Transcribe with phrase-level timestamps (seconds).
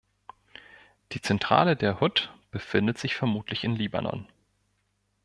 [1.11, 4.25] Die Zentrale der HuT befindet sich vermutlich im Libanon.